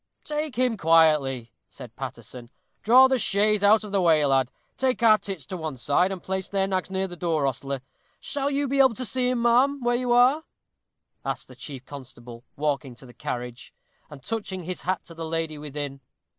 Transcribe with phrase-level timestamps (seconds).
[0.23, 2.49] "Take him quietly," said Paterson.
[2.81, 4.51] "Draw the chaise out of the way, lad.
[4.75, 7.81] Take our tits to one side, and place their nags near the door, ostler.
[8.19, 10.43] Shall you be able to see him, ma'am, where you are?"
[11.23, 13.75] asked the chief constable, walking to the carriage,
[14.09, 16.01] and touching his hat to the lady within.